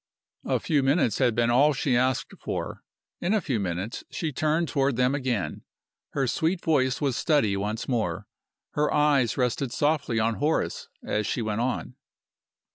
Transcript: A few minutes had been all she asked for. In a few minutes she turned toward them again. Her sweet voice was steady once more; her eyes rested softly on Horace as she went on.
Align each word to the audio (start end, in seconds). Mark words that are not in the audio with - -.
A 0.47 0.59
few 0.59 0.81
minutes 0.81 1.19
had 1.19 1.35
been 1.35 1.51
all 1.51 1.73
she 1.73 1.95
asked 1.95 2.33
for. 2.39 2.83
In 3.19 3.35
a 3.35 3.39
few 3.39 3.59
minutes 3.59 4.03
she 4.09 4.31
turned 4.31 4.67
toward 4.67 4.95
them 4.95 5.13
again. 5.13 5.61
Her 6.13 6.25
sweet 6.25 6.59
voice 6.59 6.99
was 6.99 7.15
steady 7.15 7.55
once 7.55 7.87
more; 7.87 8.25
her 8.71 8.91
eyes 8.91 9.37
rested 9.37 9.71
softly 9.71 10.19
on 10.19 10.37
Horace 10.41 10.89
as 11.03 11.27
she 11.27 11.43
went 11.43 11.61
on. 11.61 11.97